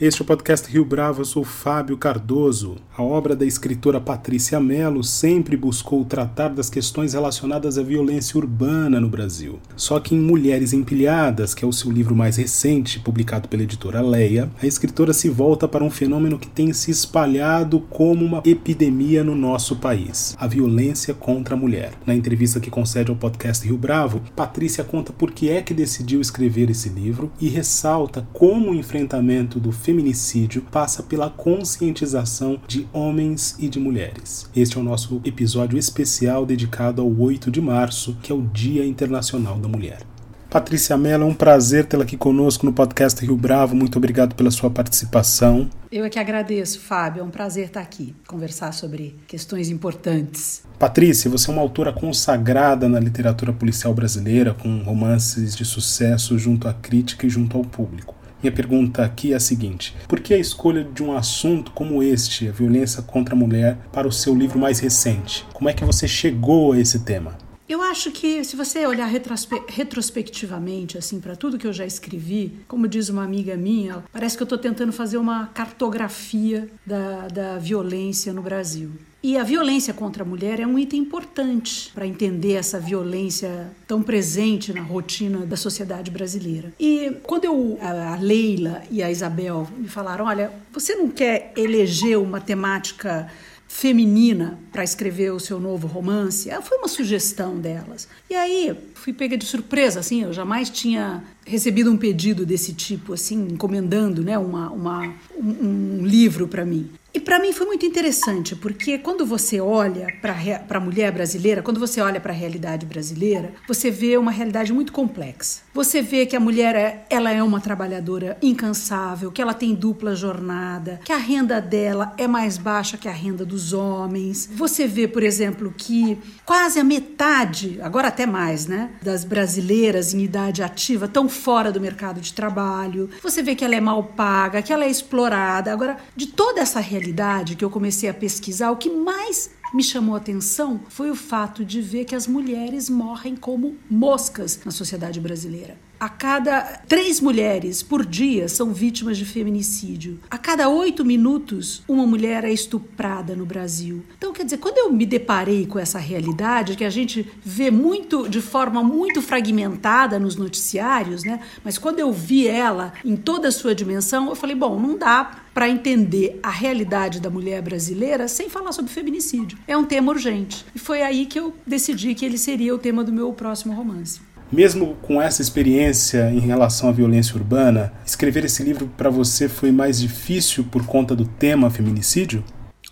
[0.00, 2.76] Este é o podcast Rio Bravo, eu sou Fábio Cardoso.
[2.96, 8.98] A obra da escritora Patrícia Mello sempre buscou tratar das questões relacionadas à violência urbana
[8.98, 9.58] no Brasil.
[9.76, 14.00] Só que em Mulheres Empilhadas, que é o seu livro mais recente, publicado pela editora
[14.00, 19.22] Leia, a escritora se volta para um fenômeno que tem se espalhado como uma epidemia
[19.22, 21.92] no nosso país: a violência contra a mulher.
[22.06, 26.22] Na entrevista que concede ao podcast Rio Bravo, Patrícia conta por que é que decidiu
[26.22, 33.56] escrever esse livro e ressalta como o enfrentamento do feminicídio passa pela conscientização de homens
[33.58, 34.48] e de mulheres.
[34.54, 38.86] Este é o nosso episódio especial dedicado ao 8 de março, que é o Dia
[38.86, 40.02] Internacional da Mulher.
[40.48, 43.74] Patrícia Mello, é um prazer tê-la aqui conosco no podcast Rio Bravo.
[43.74, 45.68] Muito obrigado pela sua participação.
[45.90, 47.20] Eu é que agradeço, Fábio.
[47.20, 50.62] É um prazer estar aqui, conversar sobre questões importantes.
[50.78, 56.68] Patrícia, você é uma autora consagrada na literatura policial brasileira, com romances de sucesso junto
[56.68, 58.19] à crítica e junto ao público.
[58.42, 62.48] Minha pergunta aqui é a seguinte: por que a escolha de um assunto como este,
[62.48, 65.46] a violência contra a mulher, para o seu livro mais recente?
[65.52, 67.36] Como é que você chegou a esse tema?
[67.68, 72.56] Eu acho que se você olhar retrospe retrospectivamente assim para tudo que eu já escrevi,
[72.66, 77.58] como diz uma amiga minha, parece que eu estou tentando fazer uma cartografia da, da
[77.58, 78.90] violência no Brasil.
[79.22, 84.02] E a violência contra a mulher é um item importante para entender essa violência tão
[84.02, 86.72] presente na rotina da sociedade brasileira.
[86.80, 92.18] E quando eu, a Leila e a Isabel me falaram: olha, você não quer eleger
[92.18, 93.30] uma temática
[93.70, 96.50] feminina para escrever o seu novo romance.
[96.62, 98.08] Foi uma sugestão delas.
[98.28, 103.12] E aí fui pega de surpresa, assim, eu jamais tinha recebido um pedido desse tipo,
[103.12, 106.88] assim, encomendando, né, uma, uma um, um livro para mim.
[107.12, 111.80] E para mim foi muito interessante, porque quando você olha para a mulher brasileira, quando
[111.80, 115.62] você olha para a realidade brasileira, você vê uma realidade muito complexa.
[115.74, 120.14] Você vê que a mulher é, ela é uma trabalhadora incansável, que ela tem dupla
[120.14, 124.48] jornada, que a renda dela é mais baixa que a renda dos homens.
[124.54, 130.22] Você vê, por exemplo, que quase a metade, agora até mais, né, das brasileiras em
[130.22, 133.08] idade ativa estão fora do mercado de trabalho.
[133.22, 135.72] Você vê que ela é mal paga, que ela é explorada.
[135.72, 140.14] Agora, de toda essa realidade que eu comecei a pesquisar, o que mais me chamou
[140.14, 145.18] a atenção foi o fato de ver que as mulheres morrem como moscas na sociedade
[145.18, 145.78] brasileira.
[146.00, 150.18] A cada três mulheres por dia são vítimas de feminicídio.
[150.30, 154.02] A cada oito minutos, uma mulher é estuprada no Brasil.
[154.16, 158.26] Então, quer dizer, quando eu me deparei com essa realidade, que a gente vê muito,
[158.30, 161.38] de forma muito fragmentada nos noticiários, né?
[161.62, 165.42] Mas quando eu vi ela em toda a sua dimensão, eu falei: bom, não dá
[165.52, 169.58] para entender a realidade da mulher brasileira sem falar sobre feminicídio.
[169.68, 170.64] É um tema urgente.
[170.74, 174.20] E foi aí que eu decidi que ele seria o tema do meu próximo romance.
[174.52, 179.70] Mesmo com essa experiência em relação à violência urbana, escrever esse livro para você foi
[179.70, 182.42] mais difícil por conta do tema feminicídio?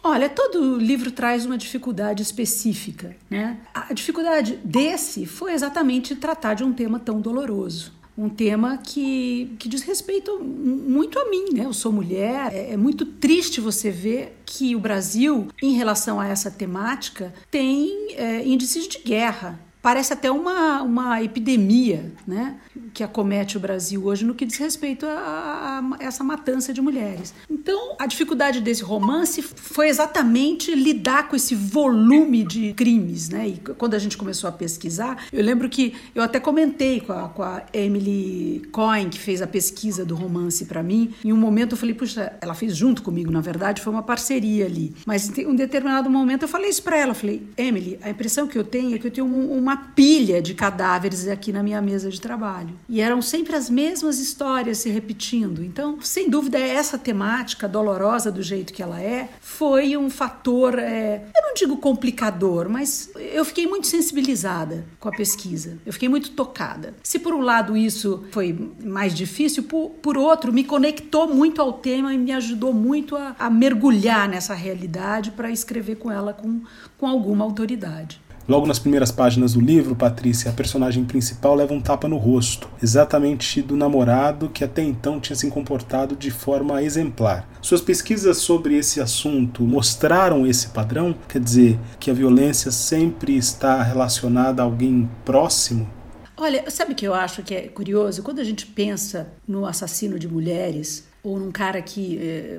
[0.05, 3.59] Olha, todo livro traz uma dificuldade específica, né?
[3.75, 9.69] A dificuldade desse foi exatamente tratar de um tema tão doloroso um tema que, que
[9.69, 11.65] diz respeito muito a mim, né?
[11.65, 16.27] Eu sou mulher, é, é, muito triste você ver que o Brasil, em relação a
[16.27, 22.56] essa temática, tem é, índices de guerra, parece até uma, uma epidemia né,
[22.93, 26.81] que acomete o Brasil hoje no que diz respeito a, a, a, essa matança de
[26.81, 27.34] mulheres.
[27.50, 33.28] Então, a dificuldade desse romance foi exatamente lidar com esse volume de crimes.
[33.28, 33.49] Né?
[33.49, 37.28] E quando a gente começou a pesquisar, eu lembro que eu até comentei com a,
[37.28, 41.15] com a Emily Cohen, que fez a pesquisa do romance para mim.
[41.25, 44.67] Em um momento eu falei, puxa, ela fez junto comigo, na verdade, foi uma parceria
[44.67, 44.94] ali.
[45.06, 47.11] Mas em um determinado momento eu falei isso para ela.
[47.12, 50.41] Eu falei, Emily, a impressão que eu tenho é que eu tenho um, uma pilha
[50.41, 52.71] de cadáveres aqui na minha mesa de trabalho.
[52.89, 55.62] E eram sempre as mesmas histórias se repetindo.
[55.62, 61.23] Então, sem dúvida, essa temática dolorosa do jeito que ela é foi um fator, é,
[61.37, 65.79] eu não digo complicador, mas eu fiquei muito sensibilizada com a pesquisa.
[65.85, 66.94] Eu fiquei muito tocada.
[67.03, 71.75] Se por um lado isso foi mais difícil, por, por outro, me conectou muito ao
[71.75, 76.62] tema e me ajudou muito a, a mergulhar nessa realidade para escrever com ela com,
[76.97, 78.19] com alguma autoridade.
[78.49, 82.67] Logo nas primeiras páginas do livro, Patrícia, a personagem principal leva um tapa no rosto,
[82.83, 87.47] exatamente do namorado que até então tinha se comportado de forma exemplar.
[87.61, 91.15] Suas pesquisas sobre esse assunto mostraram esse padrão?
[91.29, 95.87] Quer dizer, que a violência sempre está relacionada a alguém próximo?
[96.35, 98.23] Olha, sabe o que eu acho que é curioso?
[98.23, 102.59] Quando a gente pensa no assassino de mulheres, ou num cara que eh,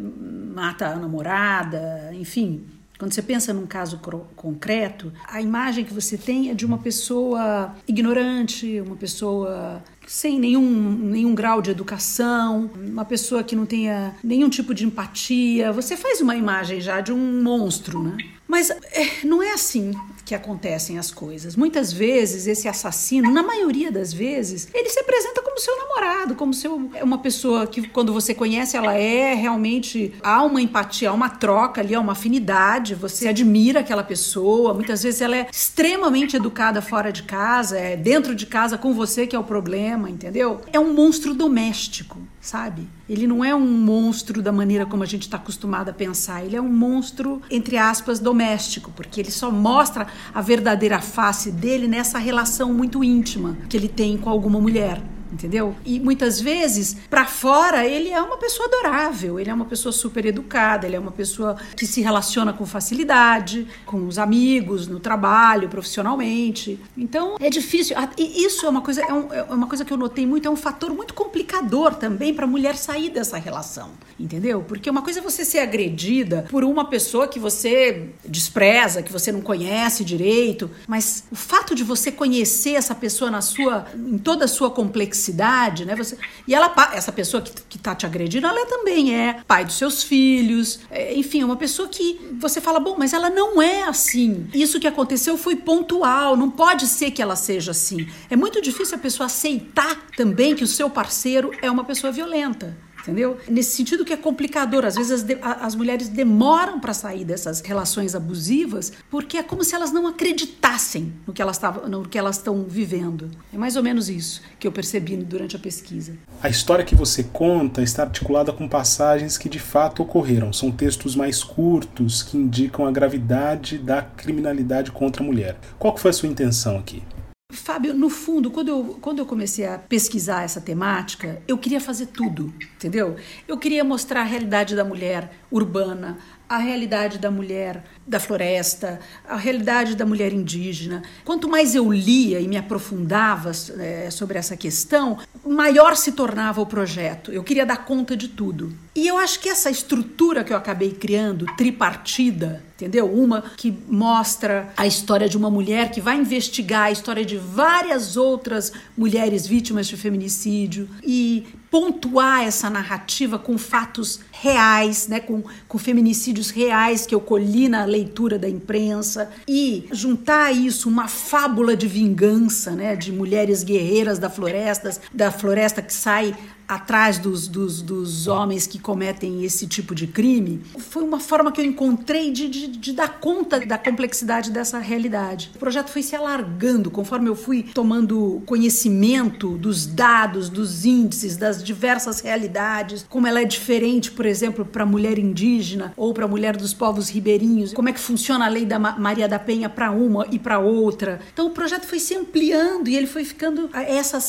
[0.54, 2.64] mata a namorada, enfim,
[3.00, 3.98] Quando você pensa num caso
[4.36, 10.62] concreto, a imagem que você tem é de uma pessoa ignorante, uma pessoa sem nenhum,
[10.62, 15.72] nenhum grau de educação, uma pessoa que não tenha nenhum tipo de empatia.
[15.72, 18.18] Você faz uma imagem já de um monstro, né?
[18.50, 19.94] Mas é, não é assim
[20.26, 21.56] que acontecem as coisas.
[21.56, 26.52] Muitas vezes esse assassino, na maioria das vezes, ele se apresenta como seu namorado, como
[26.52, 31.14] seu é uma pessoa que quando você conhece ela é realmente há uma empatia, há
[31.14, 34.74] uma troca ali, há uma afinidade, você admira aquela pessoa.
[34.74, 39.28] Muitas vezes ela é extremamente educada fora de casa, é dentro de casa com você
[39.28, 40.62] que é o problema, entendeu?
[40.74, 42.88] É um monstro doméstico sabe?
[43.10, 46.46] Ele não é um monstro da maneira como a gente está acostumado a pensar.
[46.46, 51.88] Ele é um monstro, entre aspas, doméstico, porque ele só mostra a verdadeira face dele
[51.88, 55.76] nessa relação muito íntima que ele tem com alguma mulher entendeu?
[55.86, 60.26] E muitas vezes, para fora, ele é uma pessoa adorável, ele é uma pessoa super
[60.26, 65.70] educada, ele é uma pessoa que se relaciona com facilidade, com os amigos, no trabalho,
[65.70, 66.80] profissionalmente.
[66.98, 67.96] Então, é difícil.
[68.18, 70.52] E isso é uma coisa, é, um, é uma coisa que eu notei muito, é
[70.52, 74.64] um fator muito complicador também para a mulher sair dessa relação, entendeu?
[74.68, 79.32] Porque uma coisa é você ser agredida por uma pessoa que você despreza, que você
[79.32, 84.46] não conhece direito, mas o fato de você conhecer essa pessoa na sua, em toda
[84.46, 85.96] a sua complexidade, complexidade, né?
[85.96, 86.18] Você,
[86.48, 90.02] e ela, essa pessoa que, que tá te agredindo, ela também é pai dos seus
[90.02, 94.48] filhos, é, enfim, é uma pessoa que você fala, bom, mas ela não é assim.
[94.54, 98.08] Isso que aconteceu foi pontual, não pode ser que ela seja assim.
[98.30, 102.89] É muito difícil a pessoa aceitar também que o seu parceiro é uma pessoa violenta
[103.02, 103.38] entendeu?
[103.48, 104.86] Nesse sentido que é complicador.
[104.86, 109.64] Às vezes as, de, as mulheres demoram para sair dessas relações abusivas porque é como
[109.64, 113.30] se elas não acreditassem no que elas no que elas estão vivendo.
[113.54, 116.14] É mais ou menos isso que eu percebi durante a pesquisa.
[116.42, 120.54] A história que você conta está articulada com passagens que de fato ocorreram.
[120.54, 125.58] São textos mais curtos que indicam a gravidade da criminalidade contra a mulher.
[125.78, 127.04] Qual foi a sua intenção aqui?
[127.52, 132.06] Fábio, no fundo, quando eu, quando eu comecei a pesquisar essa temática, eu queria fazer
[132.06, 133.16] tudo, entendeu?
[133.48, 136.20] Eu queria mostrar a realidade da mulher urbana,
[136.50, 141.04] a realidade da mulher da floresta, a realidade da mulher indígena.
[141.24, 146.66] Quanto mais eu lia e me aprofundava é, sobre essa questão, maior se tornava o
[146.66, 147.32] projeto.
[147.32, 148.74] Eu queria dar conta de tudo.
[148.96, 153.06] E eu acho que essa estrutura que eu acabei criando, tripartida, entendeu?
[153.06, 158.18] Uma que mostra a história de uma mulher que vai investigar a história de várias
[158.18, 165.78] outras mulheres vítimas de feminicídio e pontuar essa narrativa com fatos reais, né, com, com
[165.78, 171.76] feminicídios reais que eu colhi na leitura da imprensa e juntar a isso uma fábula
[171.76, 176.36] de vingança, né, de mulheres guerreiras da floresta, da floresta que sai
[176.70, 181.60] atrás dos, dos, dos, homens que cometem esse tipo de crime, foi uma forma que
[181.60, 185.52] eu encontrei de, de, de, dar conta da complexidade dessa realidade.
[185.56, 191.64] O projeto foi se alargando conforme eu fui tomando conhecimento dos dados, dos índices, das
[191.64, 196.28] diversas realidades, como ela é diferente, por exemplo, para a mulher indígena ou para a
[196.28, 199.90] mulher dos povos ribeirinhos, como é que funciona a lei da Maria da Penha para
[199.90, 201.20] uma e para outra.
[201.34, 204.20] Então o projeto foi se ampliando e ele foi ficando essa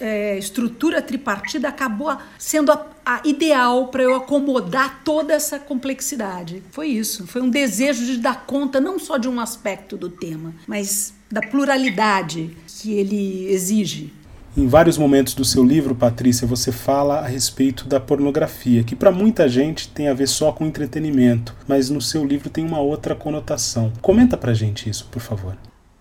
[0.00, 6.62] é, estrutura tripartida acabou sendo a, a ideal para eu acomodar toda essa complexidade.
[6.70, 10.54] Foi isso, foi um desejo de dar conta não só de um aspecto do tema,
[10.66, 14.12] mas da pluralidade que ele exige.
[14.54, 19.10] Em vários momentos do seu livro, Patrícia, você fala a respeito da pornografia, que para
[19.10, 23.14] muita gente tem a ver só com entretenimento, mas no seu livro tem uma outra
[23.14, 23.90] conotação.
[24.02, 25.56] Comenta pra gente isso, por favor.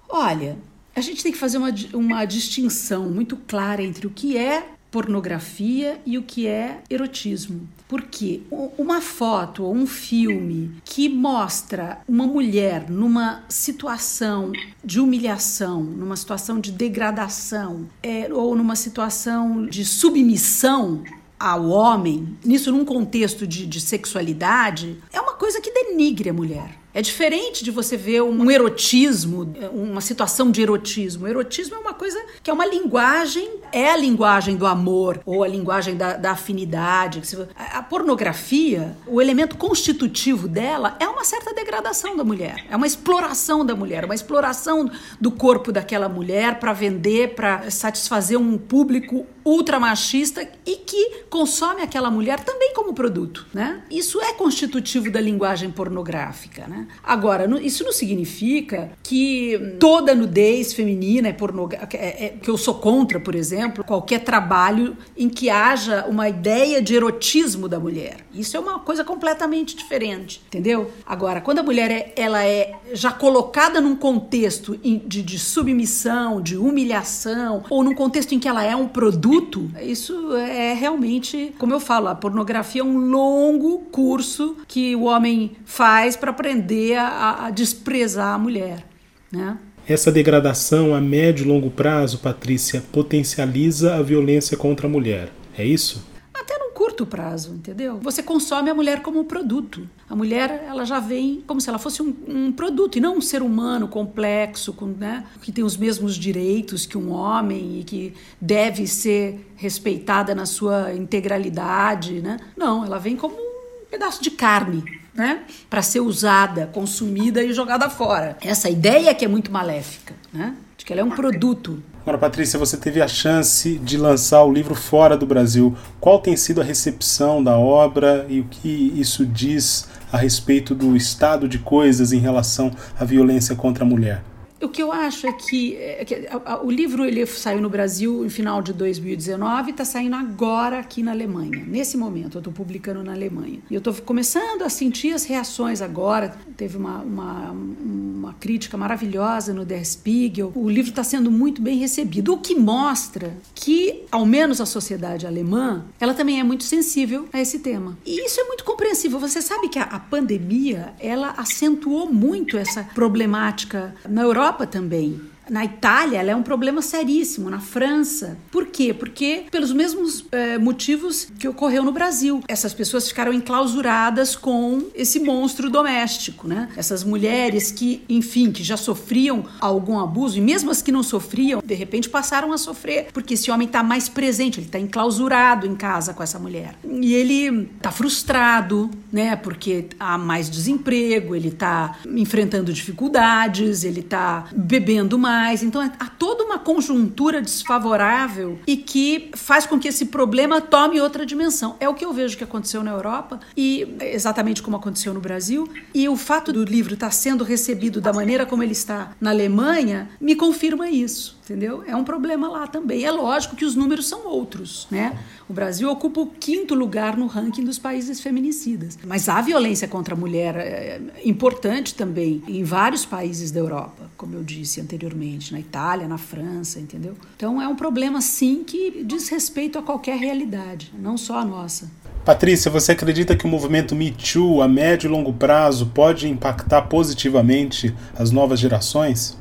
[0.10, 0.58] Olha,
[0.94, 6.00] a gente tem que fazer uma, uma distinção muito clara entre o que é pornografia
[6.06, 7.68] e o que é erotismo.
[7.88, 8.42] Porque
[8.78, 14.52] uma foto ou um filme que mostra uma mulher numa situação
[14.84, 21.04] de humilhação, numa situação de degradação, é, ou numa situação de submissão
[21.40, 26.82] ao homem, nisso num contexto de, de sexualidade, é uma coisa que denigre a mulher.
[26.94, 31.26] É diferente de você ver um erotismo, uma situação de erotismo.
[31.26, 35.44] O erotismo é uma coisa que é uma linguagem, é a linguagem do amor ou
[35.44, 37.22] a linguagem da, da afinidade.
[37.56, 43.66] A pornografia, o elemento constitutivo dela é uma certa degradação da mulher, é uma exploração
[43.66, 50.48] da mulher, uma exploração do corpo daquela mulher para vender, para satisfazer um público ultramachista
[50.66, 53.82] e que consome aquela mulher também como produto, né?
[53.90, 56.68] Isso é constitutivo da linguagem pornográfica?
[56.68, 56.88] Né?
[57.04, 62.76] Agora, isso não significa que toda nudez feminina é pornográfica, é, é, que eu sou
[62.76, 68.26] contra, por exemplo, qualquer trabalho em que haja uma ideia de erotismo da mulher.
[68.34, 70.92] Isso é uma coisa completamente diferente, entendeu?
[71.06, 76.58] Agora, quando a mulher é, ela é já colocada num contexto de, de submissão, de
[76.58, 81.80] humilhação, ou num contexto em que ela é um produto, isso é realmente, como eu
[81.80, 87.50] falo, a pornografia é um longo curso que o homem faz para aprender a, a
[87.50, 88.86] desprezar a mulher,
[89.32, 89.58] né?
[89.92, 95.34] Essa degradação a médio e longo prazo, Patrícia, potencializa a violência contra a mulher.
[95.58, 96.08] É isso?
[96.34, 98.00] Até num curto prazo, entendeu?
[98.02, 99.90] Você consome a mulher como um produto.
[100.10, 103.22] A mulher, ela já vem como se ela fosse um, um produto e não um
[103.22, 108.14] ser humano complexo, com, né, que tem os mesmos direitos que um homem e que
[108.40, 112.38] deve ser respeitada na sua integralidade, né?
[112.56, 117.90] Não, ela vem como um pedaço de carne né, para ser usada, consumida e jogada
[117.90, 118.38] fora.
[118.42, 121.82] Essa ideia que é muito maléfica, né, de que ela é um produto.
[122.02, 125.76] Agora, Patrícia, você teve a chance de lançar o livro fora do Brasil.
[126.00, 130.96] Qual tem sido a recepção da obra e o que isso diz a respeito do
[130.96, 134.24] estado de coisas em relação à violência contra a mulher?
[134.62, 137.70] O que eu acho é que, é que a, a, o livro ele saiu no
[137.70, 141.64] Brasil no final de 2019 e está saindo agora aqui na Alemanha.
[141.66, 143.60] Nesse momento, eu estou publicando na Alemanha.
[143.70, 146.36] E eu estou começando a sentir as reações agora.
[146.62, 150.52] Teve uma, uma, uma crítica maravilhosa no Der Spiegel.
[150.54, 155.26] O livro está sendo muito bem recebido, o que mostra que, ao menos a sociedade
[155.26, 157.98] alemã, ela também é muito sensível a esse tema.
[158.06, 159.18] E isso é muito compreensível.
[159.18, 165.20] Você sabe que a, a pandemia ela acentuou muito essa problemática na Europa também.
[165.50, 167.50] Na Itália, ela é um problema seríssimo.
[167.50, 168.38] Na França.
[168.52, 168.94] Por quê?
[168.94, 172.42] Porque pelos mesmos é, motivos que ocorreu no Brasil.
[172.48, 176.70] Essas pessoas ficaram enclausuradas com esse monstro doméstico, né?
[176.76, 181.62] Essas mulheres que, enfim, que já sofriam algum abuso, e mesmo as que não sofriam,
[181.64, 185.76] de repente passaram a sofrer, porque esse homem está mais presente, ele está enclausurado em
[185.76, 186.76] casa com essa mulher.
[186.84, 189.36] E ele está frustrado, né?
[189.36, 195.64] Porque há mais desemprego, ele está enfrentando dificuldades, ele está bebendo mais mais.
[195.64, 201.26] Então há toda uma conjuntura desfavorável e que faz com que esse problema tome outra
[201.26, 201.78] dimensão.
[201.80, 205.70] É o que eu vejo que aconteceu na Europa e exatamente como aconteceu no Brasil.
[205.94, 210.10] E o fato do livro estar sendo recebido da maneira como ele está na Alemanha
[210.20, 211.84] me confirma isso entendeu?
[211.86, 213.04] É um problema lá também.
[213.04, 215.20] É lógico que os números são outros, né?
[215.50, 218.98] O Brasil ocupa o quinto lugar no ranking dos países feminicidas.
[219.06, 224.36] Mas a violência contra a mulher é importante também em vários países da Europa, como
[224.36, 227.16] eu disse anteriormente, na Itália, na França, entendeu?
[227.36, 231.92] Então é um problema sim que diz respeito a qualquer realidade, não só a nossa.
[232.24, 236.84] Patrícia, você acredita que o movimento Me Too a médio e longo prazo pode impactar
[236.84, 239.41] positivamente as novas gerações?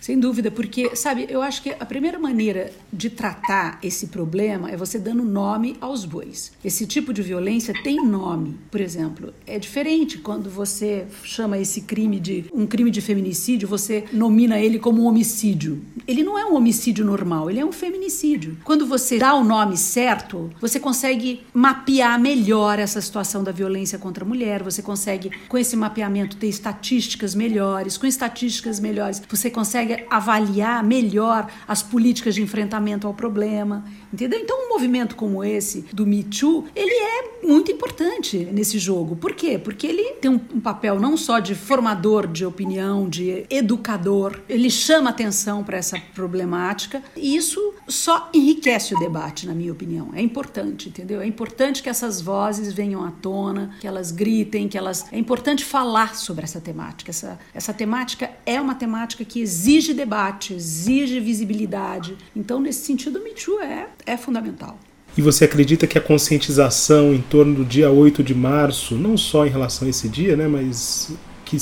[0.00, 4.76] Sem dúvida, porque, sabe, eu acho que a primeira maneira de tratar esse problema é
[4.76, 6.52] você dando nome aos bois.
[6.64, 8.58] Esse tipo de violência tem nome.
[8.70, 14.04] Por exemplo, é diferente quando você chama esse crime de um crime de feminicídio, você
[14.12, 15.82] nomina ele como um homicídio.
[16.06, 18.56] Ele não é um homicídio normal, ele é um feminicídio.
[18.64, 24.24] Quando você dá o nome certo, você consegue mapear melhor essa situação da violência contra
[24.24, 27.98] a mulher, você consegue, com esse mapeamento, ter estatísticas melhores.
[27.98, 34.38] Com estatísticas melhores, você consegue consegue avaliar melhor as políticas de enfrentamento ao problema, entendeu?
[34.38, 39.16] Então, um movimento como esse do Me Too, ele é muito importante nesse jogo.
[39.16, 39.58] Por quê?
[39.58, 45.10] Porque ele tem um, papel não só de formador de opinião, de educador, ele chama
[45.10, 50.10] atenção para essa problemática e isso só enriquece o debate, na minha opinião.
[50.14, 51.20] É importante, entendeu?
[51.20, 55.06] É importante que essas vozes venham à tona, que elas gritem, que elas.
[55.10, 57.10] É importante falar sobre essa temática.
[57.10, 62.16] Essa, essa temática é uma temática que exige exige debate, exige visibilidade.
[62.36, 64.78] Então, nesse sentido, o Me Too é, é fundamental.
[65.16, 69.44] E você acredita que a conscientização em torno do dia 8 de março, não só
[69.44, 71.12] em relação a esse dia, né, mas
[71.44, 71.56] que,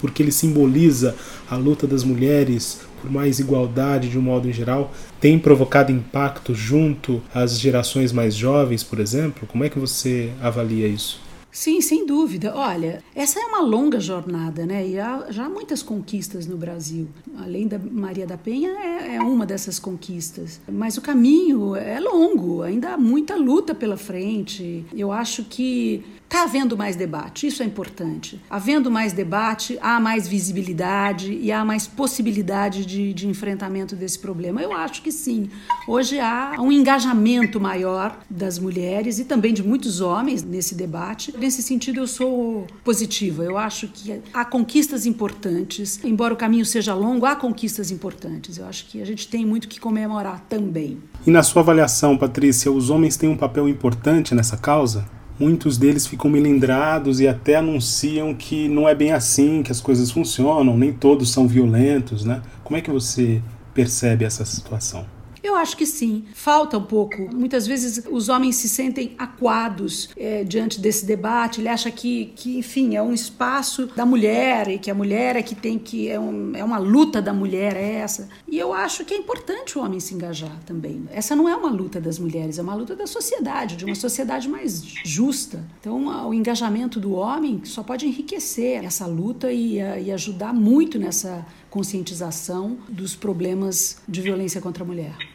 [0.00, 1.14] porque ele simboliza
[1.50, 4.90] a luta das mulheres por mais igualdade de um modo em geral,
[5.20, 9.46] tem provocado impacto junto às gerações mais jovens, por exemplo?
[9.46, 11.20] Como é que você avalia isso?
[11.54, 12.52] Sim, sem dúvida.
[12.52, 14.84] Olha, essa é uma longa jornada, né?
[14.88, 17.06] E há já há muitas conquistas no Brasil.
[17.38, 20.60] Além da Maria da Penha, é, é, uma dessas conquistas.
[20.68, 24.84] Mas o caminho é longo, ainda há muita luta pela frente.
[24.92, 28.40] Eu acho que Está havendo mais debate, isso é importante.
[28.50, 34.60] Havendo mais debate, há mais visibilidade e há mais possibilidade de, de enfrentamento desse problema.
[34.60, 35.48] Eu acho que sim.
[35.86, 41.32] Hoje há um engajamento maior das mulheres e também de muitos homens nesse debate.
[41.38, 43.44] Nesse sentido, eu sou positiva.
[43.44, 46.00] Eu acho que há conquistas importantes.
[46.02, 48.58] Embora o caminho seja longo, há conquistas importantes.
[48.58, 50.98] Eu acho que a gente tem muito que comemorar também.
[51.24, 55.06] E na sua avaliação, Patrícia, os homens têm um papel importante nessa causa?
[55.38, 60.10] Muitos deles ficam melindrados e até anunciam que não é bem assim que as coisas
[60.10, 62.42] funcionam, nem todos são violentos, né?
[62.62, 65.04] Como é que você percebe essa situação?
[65.44, 66.24] Eu acho que sim.
[66.32, 67.20] Falta um pouco.
[67.34, 71.60] Muitas vezes os homens se sentem acuados é, diante desse debate.
[71.60, 75.42] Ele acha que, que, enfim, é um espaço da mulher e que a mulher é
[75.42, 76.08] que tem que.
[76.08, 78.30] É, um, é uma luta da mulher, é essa.
[78.48, 81.06] E eu acho que é importante o homem se engajar também.
[81.10, 84.48] Essa não é uma luta das mulheres, é uma luta da sociedade, de uma sociedade
[84.48, 85.62] mais justa.
[85.78, 91.44] Então, o engajamento do homem só pode enriquecer essa luta e, e ajudar muito nessa
[91.68, 95.33] conscientização dos problemas de violência contra a mulher.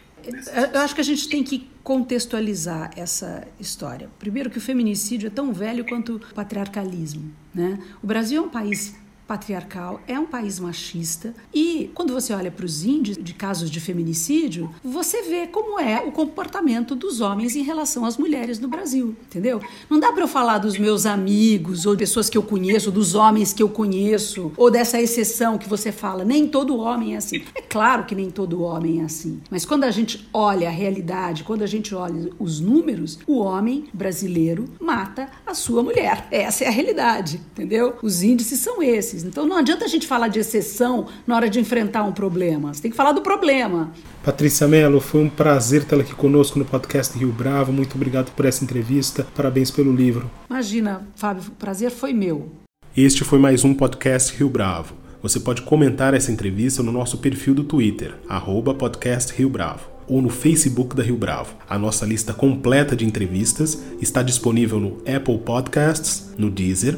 [0.74, 4.09] Eu acho que a gente tem que contextualizar essa história.
[4.19, 7.31] Primeiro que o feminicídio é tão velho quanto o patriarcalismo.
[7.53, 7.79] Né?
[8.03, 8.95] O Brasil é um país
[9.29, 13.79] patriarcal, é um país machista e quando você olha para os índices de casos de
[13.79, 19.15] feminicídio, você vê como é o comportamento dos homens em relação às mulheres no Brasil,
[19.27, 19.62] entendeu?
[19.88, 23.53] Não dá para eu falar dos meus amigos ou pessoas que eu conheço, dos homens
[23.53, 27.43] que eu conheço ou dessa exceção que você fala, nem todo homem é assim.
[27.53, 31.43] É claro que nem todo homem é assim, mas quando a gente olha a realidade,
[31.43, 36.27] quando a gente olha os números, o homem brasileiro mata a sua mulher.
[36.31, 37.95] Essa é a realidade, entendeu?
[38.01, 39.18] Os índices são esses.
[39.27, 42.73] Então não adianta a gente falar de exceção na hora de enfrentar um problema.
[42.73, 43.91] Você tem que falar do problema.
[44.23, 47.71] Patrícia Mello, foi um prazer tê-la aqui conosco no podcast Rio Bravo.
[47.71, 49.25] Muito obrigado por essa entrevista.
[49.35, 50.29] Parabéns pelo livro.
[50.49, 52.49] Imagina, Fábio, o prazer foi meu.
[52.95, 54.95] Este foi mais um podcast Rio Bravo.
[55.21, 60.21] Você pode comentar essa entrevista no nosso perfil do Twitter, arroba podcast Rio Bravo, ou
[60.21, 61.55] no Facebook da Rio Bravo.
[61.69, 66.97] A nossa lista completa de entrevistas está disponível no Apple Podcasts, no Deezer,